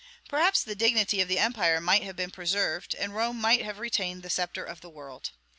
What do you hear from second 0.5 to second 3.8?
the dignity of the empire might have been preserved, and Rome might have